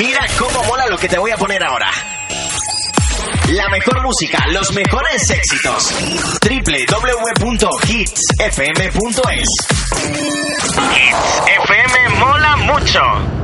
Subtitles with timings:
[0.00, 1.90] Mira cómo mola lo que te voy a poner ahora.
[3.50, 5.94] La mejor música, los mejores éxitos.
[6.40, 8.08] www.hitsfm.es
[10.96, 13.39] Hits FM mola mucho.